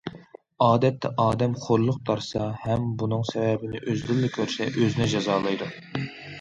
ئادەتتە 0.67 1.11
ئادەم 1.25 1.53
خورلۇق 1.65 1.99
تارتسا 2.09 2.49
ھەم 2.63 2.89
بۇنىڭ 3.03 3.29
سەۋەبىنى 3.35 3.85
ئۆزىدىنلا 3.87 4.33
كۆرسە 4.41 4.71
ئۆزىنى 4.75 5.11
جازالايدۇ. 5.17 5.73